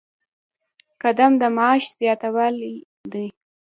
قدم 1.01 1.31
د 1.41 1.43
معاش 1.55 1.83
زیاتوالی 1.99 2.73
دی 3.11 3.27